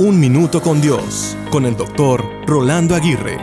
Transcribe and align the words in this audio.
Un 0.00 0.18
Minuto 0.18 0.62
con 0.62 0.80
Dios, 0.80 1.36
con 1.50 1.66
el 1.66 1.76
doctor 1.76 2.24
Rolando 2.46 2.94
Aguirre. 2.94 3.36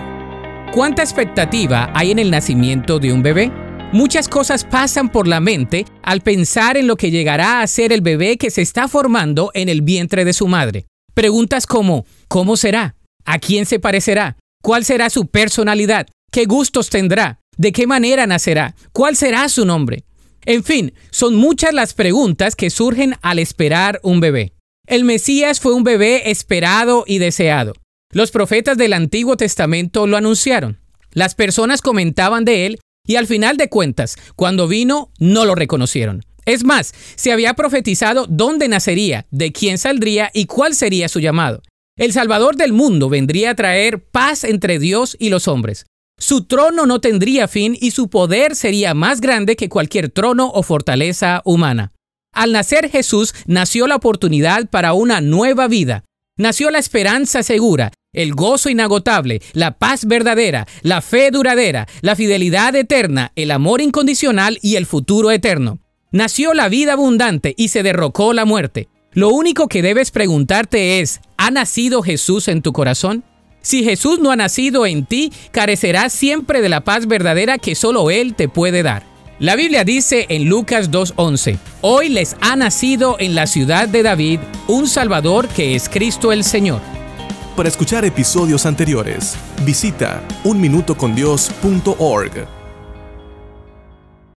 ¿Cuánta 0.74 1.04
expectativa 1.04 1.92
hay 1.94 2.10
en 2.10 2.18
el 2.18 2.32
nacimiento 2.32 2.98
de 2.98 3.14
un 3.14 3.22
bebé? 3.22 3.52
Muchas 3.94 4.28
cosas 4.28 4.64
pasan 4.64 5.10
por 5.10 5.28
la 5.28 5.40
mente 5.40 5.86
al 6.02 6.22
pensar 6.22 6.76
en 6.76 6.88
lo 6.88 6.96
que 6.96 7.12
llegará 7.12 7.62
a 7.62 7.68
ser 7.68 7.94
el 7.94 8.02
bebé 8.02 8.38
que 8.38 8.50
se 8.50 8.64
está 8.64 8.88
formando 8.88 9.52
en 9.54 9.70
el 9.70 9.84
vientre 9.84 10.26
de 10.26 10.34
su 10.34 10.48
madre. 10.48 10.88
Preguntas 11.14 11.68
como, 11.68 12.08
¿cómo 12.28 12.58
será? 12.58 12.96
¿A 13.24 13.38
quién 13.38 13.68
se 13.68 13.78
parecerá? 13.78 14.36
¿Cuál 14.64 14.84
será 14.84 15.12
su 15.12 15.28
personalidad? 15.28 16.08
¿Qué 16.32 16.46
gustos 16.46 16.90
tendrá? 16.90 17.40
¿De 17.56 17.72
qué 17.72 17.86
manera 17.86 18.26
nacerá? 18.26 18.74
¿Cuál 18.94 19.16
será 19.16 19.48
su 19.50 19.64
nombre? 19.64 20.06
En 20.44 20.64
fin, 20.64 20.92
son 21.12 21.36
muchas 21.36 21.72
las 21.76 21.94
preguntas 21.94 22.56
que 22.56 22.72
surgen 22.72 23.14
al 23.22 23.38
esperar 23.38 24.00
un 24.02 24.20
bebé. 24.22 24.57
El 24.88 25.04
Mesías 25.04 25.60
fue 25.60 25.74
un 25.74 25.84
bebé 25.84 26.32
esperado 26.32 27.04
y 27.06 27.18
deseado. 27.18 27.74
Los 28.14 28.32
profetas 28.32 28.78
del 28.78 28.94
Antiguo 28.94 29.36
Testamento 29.36 30.08
lo 30.08 30.16
anunciaron. 30.16 30.80
Las 31.12 31.36
personas 31.36 31.82
comentaban 31.82 32.46
de 32.46 32.66
él 32.66 32.80
y 33.06 33.18
al 33.18 33.28
final 33.28 33.58
de 33.58 33.68
cuentas, 33.68 34.16
cuando 34.38 34.66
vino, 34.70 35.12
no 35.20 35.44
lo 35.44 35.56
reconocieron. 35.56 36.24
Es 36.46 36.64
más, 36.64 36.94
se 37.16 37.34
había 37.34 37.54
profetizado 37.54 38.28
dónde 38.30 38.70
nacería, 38.70 39.26
de 39.30 39.52
quién 39.52 39.78
saldría 39.78 40.32
y 40.34 40.46
cuál 40.46 40.74
sería 40.74 41.10
su 41.10 41.20
llamado. 41.20 41.62
El 41.98 42.14
Salvador 42.14 42.56
del 42.56 42.72
mundo 42.72 43.10
vendría 43.10 43.52
a 43.52 43.56
traer 43.56 44.02
paz 44.06 44.46
entre 44.46 44.80
Dios 44.80 45.18
y 45.20 45.28
los 45.28 45.50
hombres. 45.50 45.86
Su 46.18 46.46
trono 46.46 46.86
no 46.86 47.02
tendría 47.02 47.50
fin 47.50 47.78
y 47.78 47.92
su 47.92 48.10
poder 48.10 48.56
sería 48.56 48.94
más 48.94 49.20
grande 49.20 49.58
que 49.58 49.68
cualquier 49.68 50.10
trono 50.10 50.50
o 50.54 50.64
fortaleza 50.64 51.42
humana. 51.44 51.92
Al 52.38 52.52
nacer 52.52 52.92
Jesús 52.92 53.34
nació 53.48 53.88
la 53.88 53.96
oportunidad 53.96 54.70
para 54.70 54.94
una 54.94 55.22
nueva 55.22 55.68
vida. 55.68 56.04
Nació 56.38 56.70
la 56.70 56.78
esperanza 56.78 57.42
segura, 57.42 57.92
el 58.14 58.36
gozo 58.36 58.70
inagotable, 58.70 59.42
la 59.54 59.80
paz 59.80 60.06
verdadera, 60.06 60.68
la 60.84 61.02
fe 61.02 61.32
duradera, 61.32 61.88
la 62.02 62.16
fidelidad 62.16 62.76
eterna, 62.76 63.32
el 63.36 63.50
amor 63.50 63.82
incondicional 63.82 64.60
y 64.62 64.76
el 64.76 64.86
futuro 64.86 65.32
eterno. 65.32 65.80
Nació 66.12 66.54
la 66.54 66.70
vida 66.70 66.94
abundante 66.94 67.56
y 67.58 67.70
se 67.70 67.82
derrocó 67.82 68.34
la 68.34 68.46
muerte. 68.46 68.88
Lo 69.14 69.30
único 69.30 69.68
que 69.68 69.82
debes 69.82 70.12
preguntarte 70.12 71.00
es, 71.00 71.22
¿ha 71.38 71.50
nacido 71.50 72.04
Jesús 72.04 72.50
en 72.50 72.62
tu 72.62 72.72
corazón? 72.72 73.24
Si 73.64 73.84
Jesús 73.84 74.20
no 74.20 74.30
ha 74.30 74.36
nacido 74.36 74.86
en 74.86 75.08
ti, 75.08 75.34
carecerás 75.52 76.14
siempre 76.14 76.62
de 76.62 76.70
la 76.70 76.84
paz 76.84 77.08
verdadera 77.08 77.58
que 77.58 77.74
solo 77.74 78.12
Él 78.12 78.36
te 78.36 78.48
puede 78.48 78.84
dar. 78.84 79.17
La 79.40 79.56
Biblia 79.56 79.84
dice 79.84 80.26
en 80.30 80.50
Lucas 80.50 80.90
2.11, 80.90 81.60
Hoy 81.82 82.10
les 82.10 82.36
ha 82.42 82.56
nacido 82.56 83.18
en 83.20 83.36
la 83.36 83.46
ciudad 83.46 83.88
de 83.88 84.02
David 84.02 84.40
un 84.68 84.88
Salvador 84.88 85.48
que 85.48 85.76
es 85.76 85.90
Cristo 85.90 86.32
el 86.32 86.44
Señor. 86.44 86.82
Para 87.56 87.70
escuchar 87.70 88.04
episodios 88.04 88.66
anteriores, 88.66 89.36
visita 89.64 90.24
unminutocondios.org. 90.44 92.57